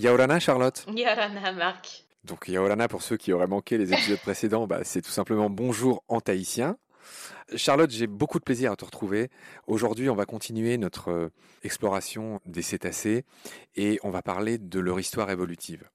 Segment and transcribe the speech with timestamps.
[0.00, 2.04] Yaorana, Charlotte Yaorana, Marc.
[2.24, 6.02] Donc Yaorana, pour ceux qui auraient manqué les épisodes précédents, bah, c'est tout simplement bonjour
[6.08, 6.78] en tahitien.
[7.54, 9.28] Charlotte, j'ai beaucoup de plaisir à te retrouver.
[9.66, 11.28] Aujourd'hui, on va continuer notre euh,
[11.64, 13.26] exploration des cétacés
[13.76, 15.90] et on va parler de leur histoire évolutive.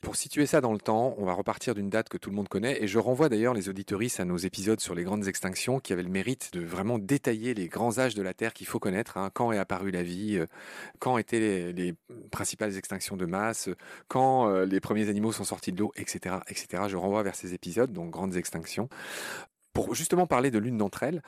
[0.00, 2.48] Pour situer ça dans le temps, on va repartir d'une date que tout le monde
[2.48, 5.92] connaît et je renvoie d'ailleurs les auditoristes à nos épisodes sur les grandes extinctions qui
[5.92, 9.16] avaient le mérite de vraiment détailler les grands âges de la Terre qu'il faut connaître,
[9.16, 9.30] hein.
[9.34, 10.46] quand est apparue la vie, euh,
[11.00, 11.94] quand étaient les,
[12.30, 13.70] principales extinctions de masse,
[14.06, 16.84] quand euh, les premiers animaux sont sortis de l'eau, etc., etc.
[16.86, 18.88] Je renvoie vers ces épisodes, donc grandes extinctions.
[19.72, 21.22] Pour justement parler de l'une d'entre elles,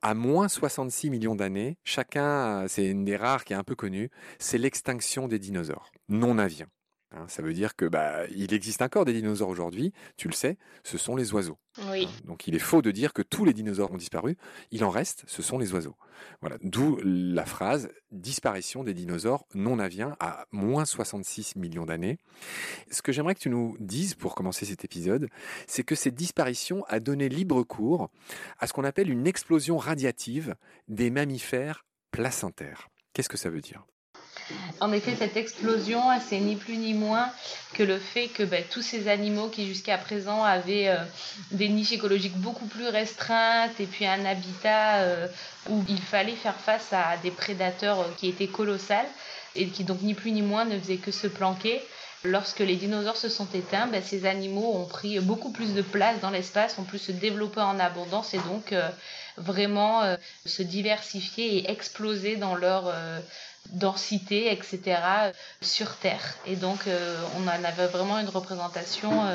[0.00, 4.10] à moins 66 millions d'années, chacun, c'est une des rares qui est un peu connue,
[4.38, 6.66] c'est l'extinction des dinosaures non aviens.
[7.16, 10.58] Hein, ça veut dire que bah, il existe encore des dinosaures aujourd'hui, tu le sais,
[10.82, 11.58] ce sont les oiseaux.
[11.90, 12.08] Oui.
[12.08, 14.36] Hein, donc il est faux de dire que tous les dinosaures ont disparu,
[14.72, 15.94] il en reste, ce sont les oiseaux.
[16.40, 22.18] Voilà, d'où la phrase disparition des dinosaures non aviens à moins 66 millions d'années.
[22.90, 25.28] Ce que j'aimerais que tu nous dises pour commencer cet épisode,
[25.68, 28.10] c'est que cette disparition a donné libre cours
[28.58, 30.56] à ce qu'on appelle une explosion radiative
[30.88, 32.88] des mammifères placentaires.
[33.12, 33.84] Qu'est-ce que ça veut dire?
[34.80, 37.30] En effet, cette explosion, c'est ni plus ni moins
[37.74, 40.96] que le fait que ben, tous ces animaux qui jusqu'à présent avaient euh,
[41.52, 45.26] des niches écologiques beaucoup plus restreintes et puis un habitat euh,
[45.70, 49.06] où il fallait faire face à des prédateurs euh, qui étaient colossales
[49.56, 51.80] et qui donc ni plus ni moins ne faisaient que se planquer.
[52.26, 56.20] Lorsque les dinosaures se sont éteints, ben, ces animaux ont pris beaucoup plus de place
[56.20, 58.74] dans l'espace, ont pu se développer en abondance et donc
[59.36, 62.90] vraiment se diversifier et exploser dans leur
[63.70, 65.00] densité, etc.,
[65.60, 66.36] sur Terre.
[66.46, 69.34] Et donc, euh, on en avait vraiment une représentation euh,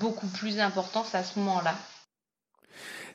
[0.00, 1.74] beaucoup plus importante à ce moment-là.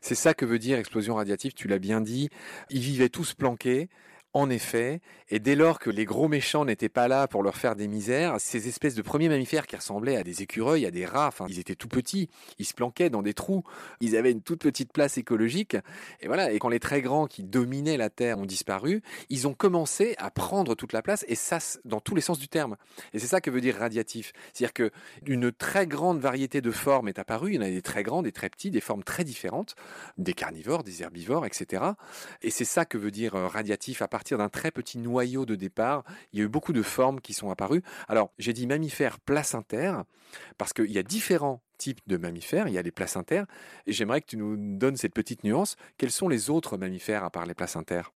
[0.01, 2.29] C'est ça que veut dire explosion radiative, tu l'as bien dit.
[2.69, 3.89] Ils vivaient tous planqués.
[4.33, 7.75] En effet, et dès lors que les gros méchants n'étaient pas là pour leur faire
[7.75, 11.27] des misères, ces espèces de premiers mammifères qui ressemblaient à des écureuils, à des rats,
[11.27, 12.29] enfin, ils étaient tout petits,
[12.59, 13.63] ils se planquaient dans des trous,
[13.99, 15.75] ils avaient une toute petite place écologique,
[16.21, 19.53] et voilà, et quand les très grands qui dominaient la Terre ont disparu, ils ont
[19.53, 22.77] commencé à prendre toute la place, et ça, dans tous les sens du terme.
[23.13, 24.33] Et c'est ça que veut dire radiatif.
[24.53, 24.91] C'est-à-dire que
[25.25, 28.25] une très grande variété de formes est apparue, il y en a des très grandes,
[28.25, 29.75] des très petites, des formes très différentes,
[30.17, 31.83] des carnivores, des herbivores, etc.
[32.41, 35.53] Et c'est ça que veut dire euh, radiatif à partir d'un très petit noyau de
[35.53, 37.83] départ, il y a eu beaucoup de formes qui sont apparues.
[38.07, 40.05] Alors, j'ai dit mammifères placentaires,
[40.57, 43.45] parce qu'il y a différents types de mammifères, il y a les placentaires,
[43.85, 45.75] et j'aimerais que tu nous donnes cette petite nuance.
[45.99, 48.11] Quels sont les autres mammifères à part les placentaires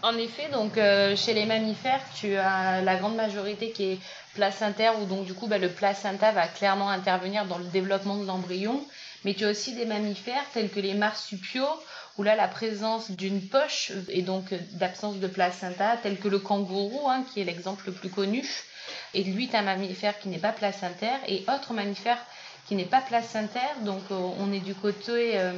[0.00, 3.98] en effet, donc euh, chez les mammifères, tu as la grande majorité qui est
[4.34, 8.24] placentaire, où donc du coup bah, le placenta va clairement intervenir dans le développement de
[8.24, 8.80] l'embryon.
[9.24, 11.66] Mais tu as aussi des mammifères tels que les marsupiaux,
[12.18, 17.08] où là la présence d'une poche et donc d'absence de placenta, tel que le kangourou,
[17.08, 18.44] hein, qui est l'exemple le plus connu,
[19.14, 22.18] et lui, un mammifère qui n'est pas placentaire, et autre mammifère
[22.66, 25.52] qui n'est pas placentaire, donc euh, on est du côté euh,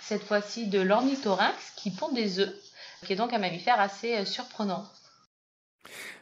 [0.00, 2.54] cette fois-ci de l'ornithorynx qui pond des œufs,
[3.04, 4.84] qui est donc un mammifère assez euh, surprenant.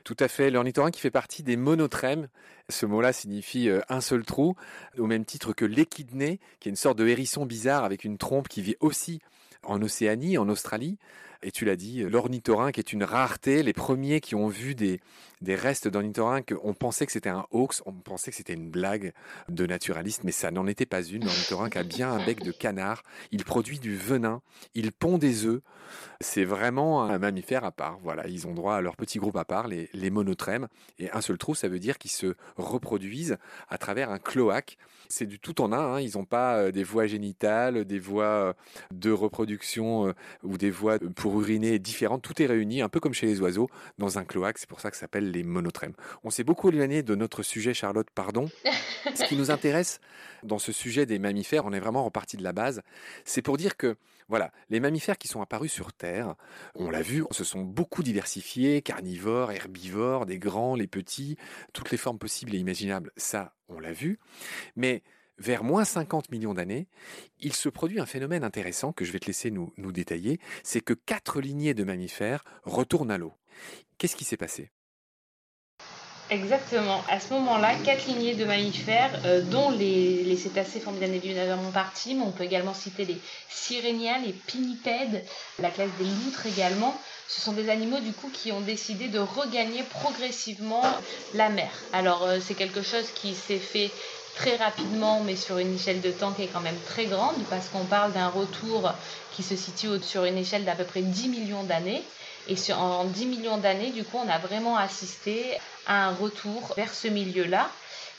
[0.03, 0.51] Tout à fait.
[0.51, 2.27] L'ornithorynque qui fait partie des monotrèmes.
[2.69, 4.57] Ce mot-là signifie un seul trou,
[4.99, 8.49] au même titre que l'échidné, qui est une sorte de hérisson bizarre avec une trompe
[8.49, 9.21] qui vit aussi
[9.65, 10.99] en Océanie, en Australie.
[11.43, 13.63] Et tu l'as dit, l'ornithorynque est une rareté.
[13.63, 15.01] Les premiers qui ont vu des,
[15.45, 19.13] restes d'ornithorynque, on pensait que c'était un hoax, on pensait que c'était une blague
[19.49, 21.25] de naturaliste, mais ça n'en était pas une.
[21.25, 23.03] L'ornithorynque a bien un bec de canard.
[23.33, 24.41] Il produit du venin.
[24.75, 25.61] Il pond des œufs.
[26.21, 27.99] C'est vraiment un mammifère à part.
[28.03, 30.69] Voilà, ils ont droit à leur petit groupe à part, les, les monotrèmes.
[30.99, 33.37] Et un seul trou, ça veut dire qu'ils se reproduisent
[33.69, 34.79] à travers un cloaque.
[35.09, 35.95] C'est du tout en un.
[35.95, 36.01] Hein.
[36.01, 38.53] Ils n'ont pas euh, des voies génitales, des voies euh,
[38.95, 42.23] de reproduction euh, ou des voies pour uriner différentes.
[42.23, 44.59] Tout est réuni, un peu comme chez les oiseaux, dans un cloaque.
[44.59, 45.95] C'est pour ça que ça s'appelle les monotrèmes.
[46.25, 48.49] On s'est beaucoup éloigné de notre sujet, Charlotte, pardon.
[49.15, 50.01] Ce qui nous intéresse
[50.43, 52.83] dans ce sujet des mammifères, on est vraiment reparti de la base,
[53.25, 53.97] c'est pour dire que,
[54.29, 56.35] voilà, les mammifères qui sont apparus sur Terre,
[56.75, 61.37] on l'a vu, se sont beaucoup diversifiés, carnivores, herbivores, des grands, les petits,
[61.73, 64.19] toutes les formes possibles et imaginables, ça, on l'a vu.
[64.77, 65.03] Mais
[65.39, 66.87] vers moins 50 millions d'années,
[67.41, 70.95] il se produit un phénomène intéressant que je vais te laisser nous, détailler, c'est que
[70.95, 73.33] quatre lignées de mammifères retournent à l'eau.
[73.99, 74.71] Qu'est-ce qui s'est passé?
[76.31, 77.05] Exactement.
[77.11, 82.15] À ce moment-là, quatre lignées de mammifères, euh, dont les, les, cétacés bien évidemment partie,
[82.15, 83.19] mais on peut également citer les
[83.51, 85.27] siréniens, les pinnipèdes,
[85.59, 86.99] la classe des loutres également.
[87.29, 90.83] Ce sont des animaux du coup qui ont décidé de regagner progressivement
[91.35, 91.71] la mer.
[91.93, 93.91] Alors euh, c'est quelque chose qui s'est fait
[94.37, 97.69] très rapidement, mais sur une échelle de temps qui est quand même très grande, parce
[97.69, 98.93] qu'on parle d'un retour
[99.35, 102.03] qui se situe sur une échelle d'à peu près 10 millions d'années.
[102.49, 106.75] Et sur, en 10 millions d'années, du coup, on a vraiment assisté à un retour
[106.77, 107.71] vers ce milieu-là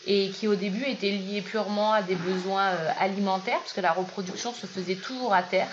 [0.06, 3.94] et qui au début était lié purement à des besoins euh, alimentaires, parce que la
[3.94, 5.70] reproduction se faisait toujours à terre.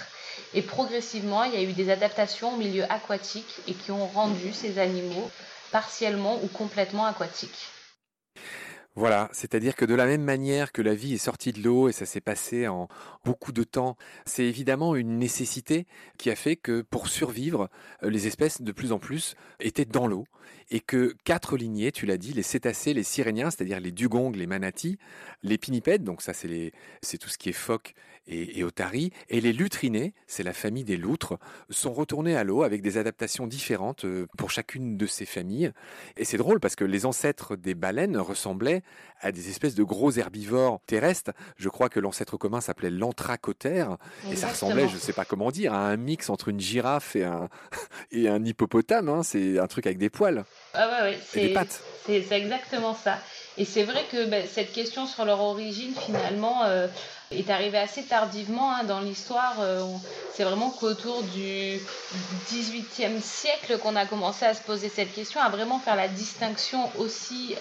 [0.55, 4.53] Et progressivement, il y a eu des adaptations au milieu aquatique et qui ont rendu
[4.53, 5.31] ces animaux
[5.73, 7.69] partiellement ou complètement aquatiques.
[8.97, 11.93] Voilà, c'est-à-dire que de la même manière que la vie est sortie de l'eau et
[11.93, 12.89] ça s'est passé en
[13.25, 15.87] beaucoup de temps, c'est évidemment une nécessité
[16.19, 17.71] qui a fait que pour survivre,
[18.03, 20.27] euh, les espèces de plus en plus étaient dans l'eau
[20.71, 24.47] et que quatre lignées, tu l'as dit, les cétacés, les siréniens, c'est-à-dire les dugongs, les
[24.47, 24.99] manatis,
[25.43, 27.95] les pinnipèdes, donc ça c'est tout ce qui est phoque
[28.27, 31.39] et, et otaries, et les lutrinés, c'est la famille des loutres,
[31.69, 35.73] sont retournés à l'eau avec des adaptations différentes euh, pour chacune de ces familles.
[36.17, 38.83] Et c'est drôle parce que les ancêtres des baleines ressemblaient
[39.21, 41.33] à des espèces de gros herbivores terrestres.
[41.57, 43.97] Je crois que l'ancêtre commun s'appelait l'antracotère,
[44.31, 47.17] et ça ressemblait, je ne sais pas comment dire, à un mix entre une girafe
[47.17, 47.49] et un,
[48.13, 49.09] et un hippopotame.
[49.09, 49.23] Hein.
[49.23, 50.40] C'est un truc avec des poils.
[50.75, 51.19] Ah ouais, ouais,
[52.07, 53.19] c'est exactement ça.
[53.59, 56.87] Et c'est vrai que ben, cette question sur leur origine, finalement, euh,
[57.31, 59.57] est arrivée assez tardivement hein, dans l'histoire.
[59.61, 59.85] Euh,
[60.35, 61.79] c'est vraiment qu'autour du
[62.49, 66.91] XVIIIe siècle qu'on a commencé à se poser cette question, à vraiment faire la distinction
[66.99, 67.57] aussi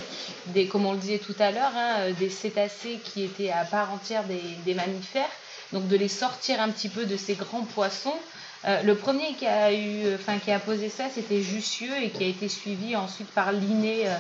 [0.48, 3.92] des, comme on le disait tout à l'heure, hein, des cétacés qui étaient à part
[3.92, 5.30] entière des, des mammifères.
[5.74, 8.18] Donc de les sortir un petit peu de ces grands poissons
[8.66, 12.26] euh, le premier qui a eu, enfin qui a posé ça, c'était Jussieu et qui
[12.26, 14.14] a été suivi ensuite par Linné euh,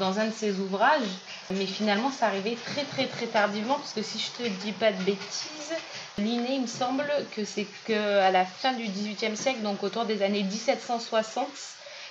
[0.00, 1.00] dans un de ses ouvrages.
[1.50, 4.90] Mais finalement, ça arrivait très très très tardivement parce que si je te dis pas
[4.90, 5.74] de bêtises,
[6.18, 7.06] Linné, il me semble
[7.36, 11.46] que c'est qu'à la fin du XVIIIe siècle, donc autour des années 1760,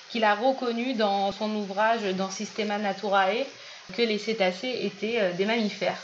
[0.10, 3.46] qu'il a reconnu dans son ouvrage dans Systema Naturae
[3.94, 6.00] que les cétacés étaient euh, des mammifères.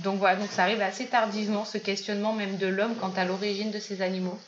[0.00, 3.70] Donc voilà, donc ça arrive assez tardivement ce questionnement même de l'homme quant à l'origine
[3.70, 4.38] de ces animaux.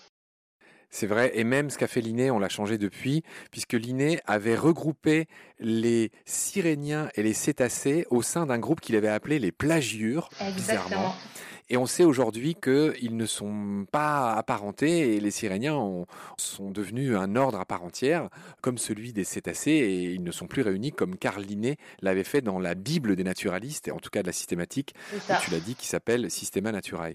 [0.91, 4.57] C'est vrai, et même ce qu'a fait Linné, on l'a changé depuis, puisque Linné avait
[4.57, 5.27] regroupé
[5.61, 11.15] les siréniens et les cétacés au sein d'un groupe qu'il avait appelé les plagiures, bizarrement.
[11.71, 16.07] Et on sait aujourd'hui qu'ils ne sont pas apparentés et les siréniens
[16.39, 18.29] sont devenus un ordre à part entière,
[18.63, 22.41] comme celui des cétacés, et ils ne sont plus réunis comme Carl Linné l'avait fait
[22.41, 24.95] dans la Bible des naturalistes, et en tout cas de la systématique,
[25.43, 27.15] tu l'as dit, qui s'appelle Systema Naturae.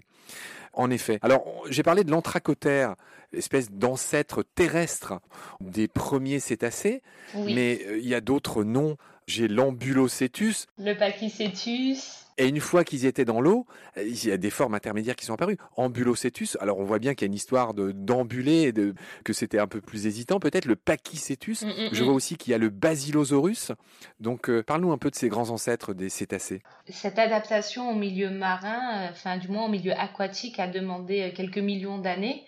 [0.73, 1.19] En effet.
[1.21, 2.95] Alors, j'ai parlé de l'anthracotère,
[3.31, 5.19] espèce d'ancêtre terrestre
[5.61, 7.01] des premiers cétacés,
[7.35, 8.97] mais euh, il y a d'autres noms.
[9.27, 10.67] J'ai l'ambulocétus.
[10.77, 12.23] Le pachycétus.
[12.37, 13.67] Et une fois qu'ils étaient dans l'eau,
[13.97, 15.57] il y a des formes intermédiaires qui sont apparues.
[15.77, 19.67] Ambulocétus, alors on voit bien qu'il y a une histoire d'ambuler, de, que c'était un
[19.67, 20.39] peu plus hésitant.
[20.39, 21.63] Peut-être le Pachycétus.
[21.63, 22.05] Mm, mm, Je mm.
[22.05, 23.71] vois aussi qu'il y a le Basilosaurus.
[24.19, 26.63] Donc euh, parle-nous un peu de ces grands ancêtres des cétacés.
[26.89, 31.31] Cette adaptation au milieu marin, euh, enfin du moins au milieu aquatique, a demandé euh,
[31.35, 32.43] quelques millions d'années.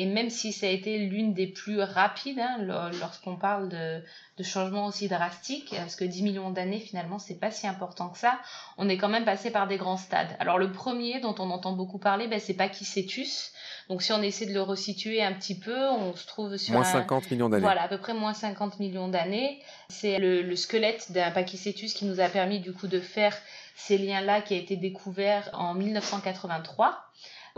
[0.00, 2.58] Et même si ça a été l'une des plus rapides, hein,
[3.00, 4.00] lorsqu'on parle de,
[4.36, 8.16] de changements aussi drastiques, parce que 10 millions d'années, finalement, c'est pas si important que
[8.16, 8.38] ça,
[8.76, 10.36] on est quand même passé par des grands stades.
[10.38, 13.50] Alors, le premier dont on entend beaucoup parler, ben, c'est Pachycétus.
[13.88, 16.74] Donc, si on essaie de le resituer un petit peu, on se trouve sur.
[16.74, 17.62] Moins 50 millions d'années.
[17.62, 19.60] Voilà, à peu près moins 50 millions d'années.
[19.88, 23.36] C'est le, le squelette d'un Pachycétus qui nous a permis, du coup, de faire
[23.74, 27.04] ces liens-là qui a été découvert en 1983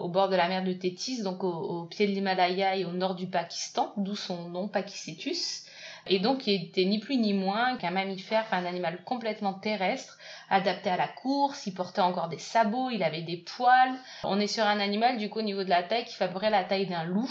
[0.01, 3.15] au bord de la mer de Tétis, donc au, pied de l'Himalaya et au nord
[3.15, 5.65] du Pakistan, d'où son nom Pachycétus.
[6.07, 10.89] Et donc, il était ni plus ni moins qu'un mammifère, un animal complètement terrestre, adapté
[10.91, 13.95] à la course, il portait encore des sabots, il avait des poils.
[14.25, 16.65] On est sur un animal, du coup, au niveau de la taille, qui fait la
[16.65, 17.31] taille d'un loup.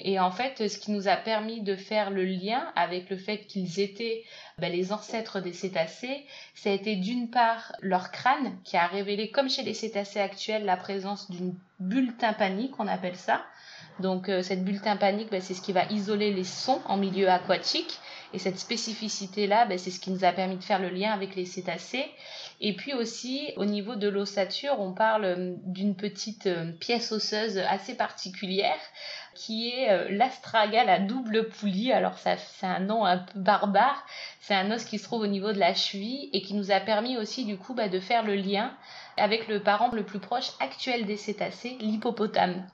[0.00, 3.46] Et en fait, ce qui nous a permis de faire le lien avec le fait
[3.46, 4.24] qu'ils étaient
[4.58, 6.24] ben, les ancêtres des cétacés,
[6.54, 10.64] ça a été d'une part leur crâne qui a révélé, comme chez les cétacés actuels,
[10.64, 13.44] la présence d'une bulle tympanique, on appelle ça.
[14.00, 17.28] Donc euh, cette bulle tympanique, ben, c'est ce qui va isoler les sons en milieu
[17.30, 18.00] aquatique.
[18.34, 21.36] Et cette spécificité-là, ben, c'est ce qui nous a permis de faire le lien avec
[21.36, 22.04] les cétacés.
[22.60, 27.58] Et puis aussi, au niveau de l'ossature, on parle euh, d'une petite euh, pièce osseuse
[27.58, 28.80] assez particulière
[29.34, 31.92] qui est euh, l'astragale à double poulie.
[31.92, 34.04] Alors ça, c'est un nom un peu barbare.
[34.40, 36.80] C'est un os qui se trouve au niveau de la cheville et qui nous a
[36.80, 38.74] permis aussi du coup bah, de faire le lien
[39.16, 42.66] avec le parent le plus proche actuel des cétacés, l'hippopotame.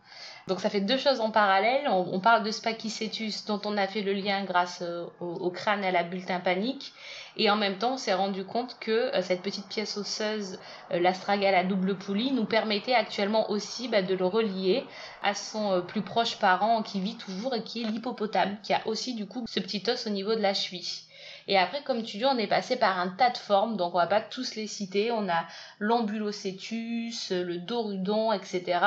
[0.51, 1.87] Donc ça fait deux choses en parallèle.
[1.89, 5.87] On, parle de Spachycetus dont on a fait le lien grâce euh, au, crâne et
[5.87, 6.93] à la bulle tympanique.
[7.37, 10.59] Et en même temps, on s'est rendu compte que euh, cette petite pièce osseuse,
[10.91, 14.83] euh, l'astragale à double poulie, nous permettait actuellement aussi bah, de le relier
[15.23, 19.15] à son plus proche parent qui vit toujours et qui est l'hippopotame, qui a aussi
[19.15, 21.05] du coup ce petit os au niveau de la cheville.
[21.49, 23.99] Et après, comme tu dis, on est passé par un tas de formes, donc on
[23.99, 25.11] va pas tous les citer.
[25.11, 25.47] On a
[25.79, 28.79] l'ambulocétus, le dorudon, etc.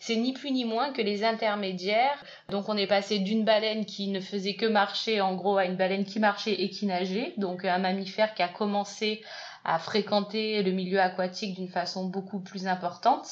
[0.00, 2.22] C'est ni plus ni moins que les intermédiaires.
[2.48, 5.76] Donc on est passé d'une baleine qui ne faisait que marcher, en gros, à une
[5.76, 7.34] baleine qui marchait et qui nageait.
[7.36, 9.22] Donc un mammifère qui a commencé
[9.64, 13.28] à fréquenter le milieu aquatique d'une façon beaucoup plus importante,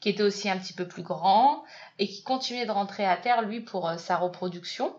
[0.00, 1.62] qui était aussi un petit peu plus grand
[1.98, 4.94] et qui continuait de rentrer à terre, lui, pour euh, sa reproduction.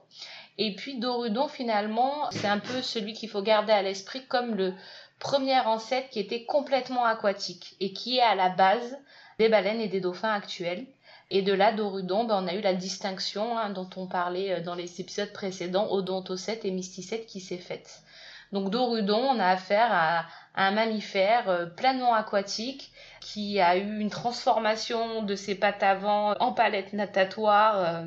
[0.57, 4.73] Et puis Dorudon, finalement, c'est un peu celui qu'il faut garder à l'esprit comme le
[5.19, 8.97] premier ancêtre qui était complètement aquatique et qui est à la base
[9.39, 10.85] des baleines et des dauphins actuels.
[11.31, 14.61] Et de là, Dorudon, ben, on a eu la distinction hein, dont on parlait euh,
[14.61, 18.03] dans les épisodes précédents, Odontocète et Mysticète qui s'est faite.
[18.51, 24.11] Donc Dorudon, on a affaire à, un mammifère euh, pleinement aquatique qui a eu une
[24.11, 28.05] transformation de ses pattes avant en palette natatoire euh,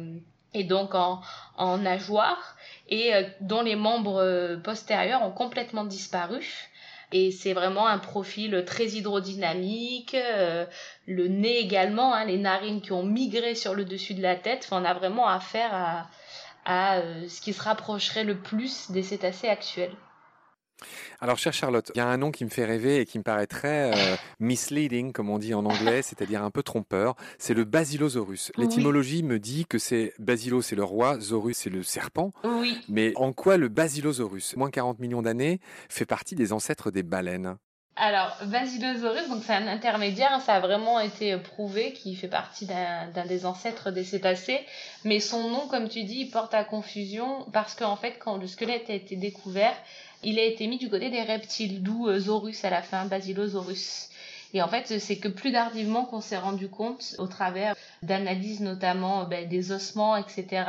[0.55, 1.21] et donc en,
[1.79, 2.57] nageoire
[2.89, 6.71] et euh, dont les membres postérieurs ont complètement disparu.
[7.11, 10.15] Et c'est vraiment un profil très hydrodynamique,
[11.07, 14.69] le nez également, hein, les narines qui ont migré sur le dessus de la tête.
[14.73, 16.07] on a vraiment affaire à,
[16.67, 19.97] à ce qui se rapprocherait le plus des cétacés actuels.
[21.21, 23.25] Alors, chère Charlotte, il y a un nom qui me fait rêver et qui me
[23.25, 27.17] paraît très euh, misleading, comme on dit en anglais, c'est-à-dire un peu trompeur.
[27.39, 28.53] C'est le Basilosaurus.
[28.57, 32.33] L'étymologie me dit que c'est Basilo, c'est le roi, Zorus, c'est le serpent.
[32.45, 32.79] Oui.
[32.89, 37.57] Mais en quoi le Basilosaurus, moins 40 millions d'années, fait partie des ancêtres des baleines?
[38.01, 43.27] Alors, Basilosaurus, donc c'est un intermédiaire, ça a vraiment été prouvé qu'il fait partie d'un
[43.27, 44.61] des ancêtres des cétacés,
[45.05, 48.89] mais son nom, comme tu dis, porte à confusion parce qu'en fait, quand le squelette
[48.89, 49.75] a été découvert,
[50.23, 54.09] il a été mis du côté des reptiles, d'où euh, Zorus à la fin, Basilosaurus.
[54.55, 59.25] Et en fait, c'est que plus tardivement qu'on s'est rendu compte, au travers d'analyses notamment
[59.25, 60.65] ben, des ossements, etc.,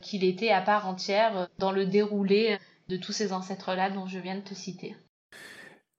[0.00, 2.58] qu'il était à part entière dans le déroulé
[2.88, 4.94] de tous ces ancêtres-là dont je viens de te citer.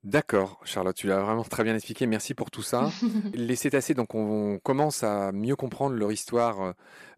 [0.05, 2.05] D'accord, Charlotte, tu l'as vraiment très bien expliqué.
[2.05, 2.91] Merci pour tout ça.
[3.33, 6.73] les cétacés, donc, on, commence à mieux comprendre leur histoire euh,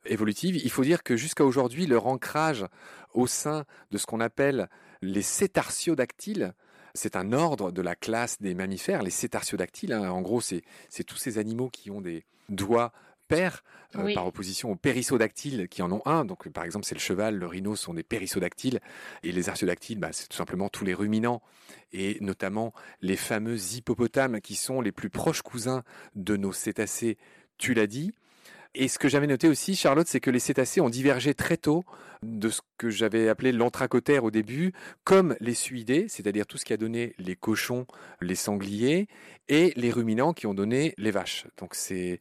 [0.06, 0.56] évolutive.
[0.56, 2.66] Il faut dire que jusqu'à aujourd'hui, leur ancrage
[3.14, 4.70] au sein de ce qu'on appelle
[5.02, 6.54] les cétartiodactyles,
[6.94, 9.92] c'est un ordre de la classe des mammifères, les cétartiodactyles.
[9.92, 10.10] Hein.
[10.10, 10.64] en gros, c'est
[11.06, 12.94] tous ces animaux qui ont des doigts
[13.28, 13.64] pères,
[13.96, 16.26] euh, par opposition aux périssodactyles qui en ont un.
[16.26, 18.80] Donc, par exemple, c'est le cheval, le rhino sont des périssodactyles.
[19.24, 21.42] Et les artiodactyles, bah, c'est tout simplement tous les ruminants,
[21.94, 25.84] et notamment les fameux hippopotames qui sont les plus proches cousins
[26.16, 27.18] de nos cétacés,
[27.58, 28.14] tu l'as dit.
[28.80, 31.84] Et ce que j'avais noté aussi, Charlotte, c'est que les cétacés ont divergé très tôt
[32.22, 34.72] de ce que j'avais appelé l'anthracotère au début,
[35.04, 37.88] comme les suidés, c'est-à-dire tout ce qui a donné les cochons,
[38.22, 39.08] les sangliers,
[39.50, 41.48] et les ruminants qui ont donné les vaches.
[41.58, 42.20] Donc c'est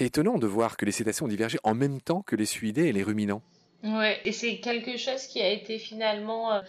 [0.00, 2.92] étonnant de voir que les cétacés ont divergé en même temps que les suidés et
[2.92, 3.42] les ruminants.
[3.84, 6.60] Ouais, et c'est quelque chose qui a été finalement euh,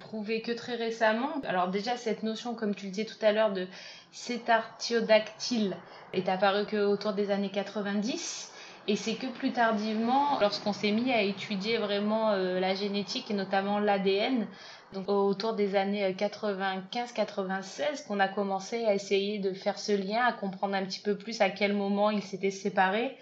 [0.00, 1.40] prouvé que très récemment.
[1.44, 3.66] Alors déjà, cette notion, comme tu le disais tout à l'heure, de
[4.10, 5.78] cétartiodactyle
[6.12, 8.51] est apparue qu'autour des années 90.
[8.88, 13.34] Et c'est que plus tardivement, lorsqu'on s'est mis à étudier vraiment euh, la génétique et
[13.34, 14.48] notamment l'ADN,
[14.92, 20.32] donc autour des années 95-96 qu'on a commencé à essayer de faire ce lien, à
[20.32, 23.16] comprendre un petit peu plus à quel moment ils s'étaient séparés,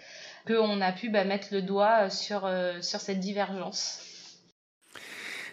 [0.47, 4.10] qu'on a pu bah, mettre le doigt sur, euh, sur cette divergence.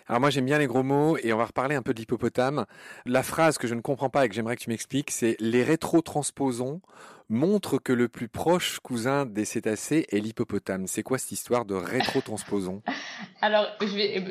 [0.08, 2.64] Alors moi j'aime bien les gros mots et on va reparler un peu de l'hippopotame.
[3.04, 5.62] La phrase que je ne comprends pas et que j'aimerais que tu m'expliques, c'est les
[5.62, 6.80] rétrotransposons
[7.28, 10.86] montrent que le plus proche cousin des cétacés est l'hippopotame.
[10.86, 12.82] C'est quoi cette histoire de rétrotransposons?
[13.42, 13.66] Alors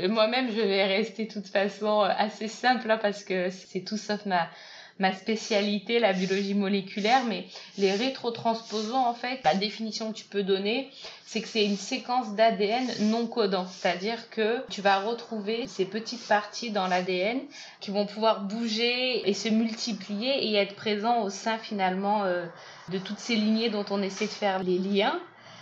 [0.10, 4.26] moi-même je vais rester de toute façon assez simple hein, parce que c'est tout sauf
[4.26, 4.50] ma
[5.00, 7.46] ma spécialité, la biologie moléculaire, mais
[7.78, 10.90] les rétrotransposons, en fait, la définition que tu peux donner,
[11.26, 13.68] c'est que c'est une séquence d'ADN non codant.
[13.68, 17.40] C'est-à-dire que tu vas retrouver ces petites parties dans l'ADN
[17.80, 22.46] qui vont pouvoir bouger et se multiplier et être présents au sein finalement euh,
[22.90, 25.20] de toutes ces lignées dont on essaie de faire les liens.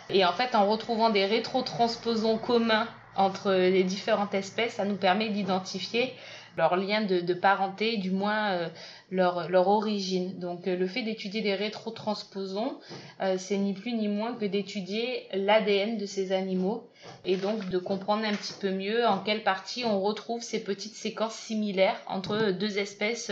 [0.10, 5.30] Et en fait, en retrouvant des rétrotransposons communs entre les différentes espèces, ça nous permet
[5.30, 6.14] d'identifier
[6.58, 8.70] leur lien de, parenté, du moins euh,
[9.12, 10.40] leur, leur origine.
[10.40, 12.78] Donc euh, le fait d'étudier des rétrotransposons,
[13.22, 16.90] euh, c'est ni plus ni moins que d'étudier l'ADN de ces animaux
[17.24, 20.96] et donc de comprendre un petit peu mieux en quelle partie on retrouve ces petites
[20.96, 23.32] séquences similaires entre deux espèces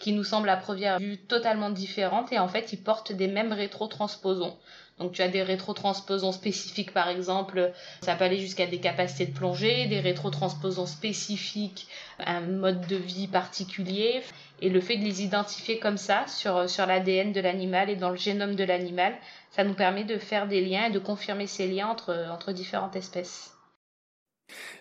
[0.00, 3.52] qui nous semblent à première vue totalement différentes et en fait ils portent des mêmes
[3.52, 4.56] rétrotransposons.
[4.98, 9.36] Donc tu as des rétrotransposons spécifiques par exemple, ça peut aller jusqu'à des capacités de
[9.36, 11.88] plongée, des rétrotransposons spécifiques,
[12.20, 14.22] un mode de vie particulier.
[14.64, 18.08] Et le fait de les identifier comme ça sur, sur l'ADN de l'animal et dans
[18.08, 19.14] le génome de l'animal,
[19.50, 22.96] ça nous permet de faire des liens et de confirmer ces liens entre, entre différentes
[22.96, 23.53] espèces.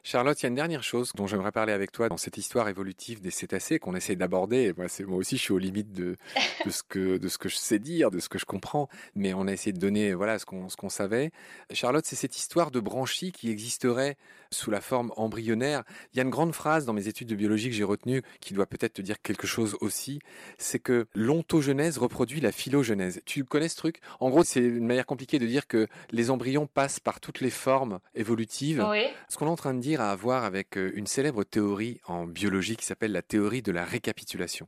[0.03, 2.67] Charlotte, il y a une dernière chose dont j'aimerais parler avec toi dans cette histoire
[2.69, 4.73] évolutive des cétacés qu'on essaie d'aborder.
[4.77, 6.17] Moi, moi aussi, je suis aux limites de,
[6.65, 9.33] de, ce que, de ce que je sais dire, de ce que je comprends, mais
[9.33, 11.31] on a essayé de donner voilà, ce qu'on savait.
[11.71, 14.17] Charlotte, c'est cette histoire de branchies qui existerait
[14.53, 15.83] sous la forme embryonnaire.
[16.13, 18.53] Il y a une grande phrase dans mes études de biologie que j'ai retenue qui
[18.53, 20.19] doit peut-être te dire quelque chose aussi,
[20.57, 23.21] c'est que l'ontogenèse reproduit la phylogenèse.
[23.25, 23.99] Tu connais ce truc?
[24.19, 27.49] En gros, c'est une manière compliquée de dire que les embryons passent par toutes les
[27.49, 28.85] formes évolutives.
[28.89, 29.05] Oui.
[29.27, 32.25] Ce qu'on est en train de dire à voir avec euh, une célèbre théorie en
[32.25, 34.67] biologie qui s'appelle la théorie de la récapitulation.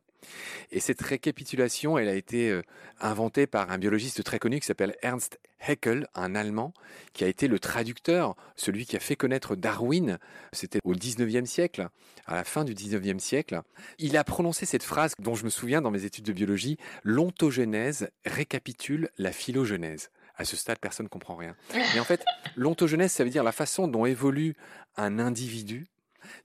[0.72, 2.62] Et cette récapitulation, elle a été euh,
[3.00, 6.72] inventée par un biologiste très connu qui s'appelle Ernst Haeckel, un Allemand,
[7.14, 10.20] qui a été le traducteur, celui qui a fait connaître Darwin.
[10.54, 11.90] C'était au 19e siècle,
[12.28, 13.62] à la fin du 19e siècle.
[13.98, 18.10] Il a prononcé cette phrase dont je me souviens dans mes études de biologie, l'ontogenèse
[18.26, 20.12] récapitule la phylogenèse.
[20.38, 21.56] À ce stade, personne ne comprend rien.
[21.74, 22.24] Mais en fait,
[22.56, 24.56] l'ontogenèse, ça veut dire la façon dont évolue
[24.98, 25.88] un individu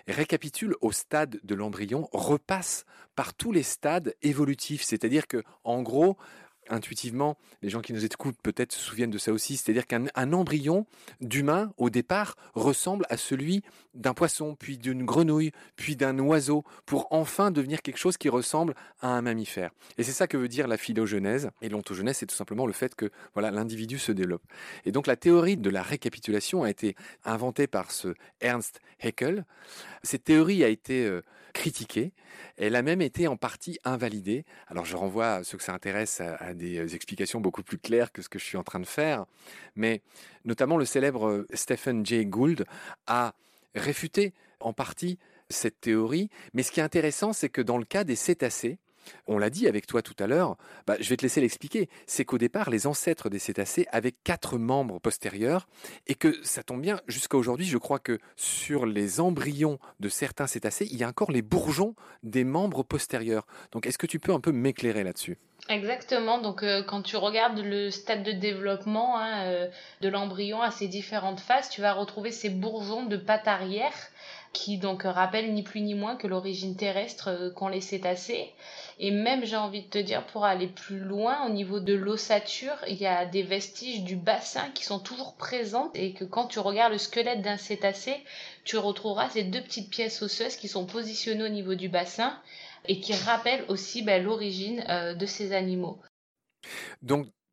[0.09, 2.85] récapitule au stade de l'embryon, repasse
[3.17, 4.83] par tous les stades évolutifs.
[4.83, 6.17] C'est-à-dire que, en gros,
[6.71, 10.87] intuitivement, les gens qui nous écoutent peut-être se souviennent de ça aussi, c'est-à-dire qu'un embryon
[11.21, 13.63] d'humain, au départ, ressemble à celui
[13.95, 18.75] d'un poisson, puis d'une grenouille, puis d'un oiseau, pour enfin devenir quelque chose qui ressemble
[19.01, 19.71] à un mammifère.
[19.99, 21.51] Et c'est ça que veut dire la phylogenèse.
[21.61, 24.43] Et l'ontogenèse, c'est tout simplement le fait que voilà l'individu se développe.
[24.85, 29.45] Et donc la théorie de la récapitulation a été inventée par ce Ernst Haeckel.
[30.03, 31.23] Cette théorie a été euh,
[31.53, 32.13] critiquée.
[32.57, 34.45] Elle a même été en partie invalidée.
[34.69, 38.13] Alors je renvoie à ceux que ça intéresse à, des euh, explications beaucoup plus claires
[38.13, 39.25] que ce que je suis en train de faire.
[39.75, 40.03] Mais
[40.45, 42.65] notamment le célèbre euh, Stephen Jay Gould
[43.07, 43.35] a
[43.75, 46.29] réfuté en partie cette théorie.
[46.53, 48.79] Mais ce qui est intéressant, c'est que dans le cas des cétacés,
[49.27, 51.89] on l'a dit avec toi tout à l'heure, bah, je vais te laisser l'expliquer.
[52.07, 55.69] C'est qu'au départ, les ancêtres des cétacés avaient quatre membres postérieurs
[56.07, 60.47] et que ça tombe bien, jusqu'à aujourd'hui, je crois que sur les embryons de certains
[60.47, 63.47] cétacés, il y a encore les bourgeons des membres postérieurs.
[63.73, 65.39] Donc, est-ce que tu peux un peu m'éclairer là-dessus?
[65.69, 66.41] Exactement.
[66.41, 69.69] Donc, euh, quand tu regardes le stade de développement hein, euh,
[70.01, 73.93] de l'embryon à ses différentes phases, tu vas retrouver ces bourgeons de pattes arrière
[74.53, 78.53] qui donc rappellent ni plus ni moins que l'origine terrestre euh, qu'ont les cétacés.
[78.99, 82.77] Et même, j'ai envie de te dire, pour aller plus loin, au niveau de l'ossature,
[82.87, 86.59] il y a des vestiges du bassin qui sont toujours présents et que quand tu
[86.59, 88.17] regardes le squelette d'un cétacé,
[88.65, 92.39] tu retrouveras ces deux petites pièces osseuses qui sont positionnées au niveau du bassin
[92.87, 96.01] et qui rappellent aussi ben, l'origine euh, de ces animaux.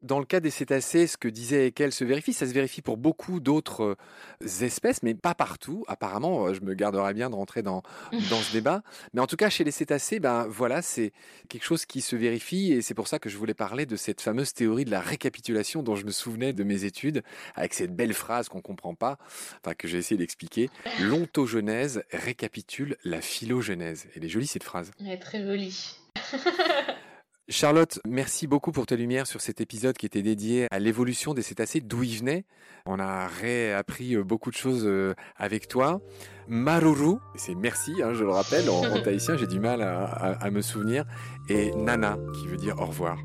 [0.02, 2.34] Dans le cas des cétacés, ce que disait Ekel se vérifie.
[2.34, 3.98] Ça se vérifie pour beaucoup d'autres
[4.42, 5.84] euh, espèces, mais pas partout.
[5.88, 7.84] Apparemment, euh, je me garderais bien de rentrer dans,
[8.30, 8.84] dans ce débat.
[9.14, 11.14] Mais en tout cas, chez les cétacés, ben voilà, c'est
[11.50, 12.74] quelque chose qui se vérifie.
[12.74, 15.84] Et c'est pour ça que je voulais parler de cette fameuse théorie de la récapitulation
[15.84, 17.24] dont je me souvenais de mes études,
[17.56, 19.18] avec cette belle phrase qu'on comprend pas,
[19.64, 20.70] enfin que j'ai essayé d'expliquer.
[21.02, 24.08] L'ontogenèse récapitule la phylogenèse.
[24.16, 24.92] Elle est jolie cette phrase.
[25.00, 25.98] Elle est très jolie.
[27.50, 31.42] Charlotte, merci beaucoup pour ta lumière sur cet épisode qui était dédié à l'évolution des
[31.42, 32.44] cétacés, d'où ils venaient.
[32.86, 36.02] On a réappris euh, beaucoup de choses euh, avec toi.
[36.50, 41.06] Maruru, c'est merci, hein, je le rappelle, en, tahitien, j'ai du mal à, me souvenir.
[41.48, 43.18] Et Nana, qui veut dire au revoir.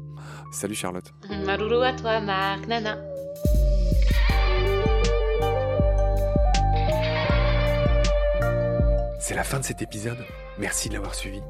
[0.53, 1.13] Salut Charlotte.
[1.45, 2.69] Maruru à toi, Marc.
[2.69, 3.03] Nana.
[9.19, 10.25] C'est la fin de cet épisode.
[10.59, 11.41] Merci de l'avoir suivi.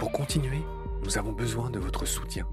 [0.00, 0.58] Pour continuer,
[1.02, 2.46] nous avons besoin de votre soutien.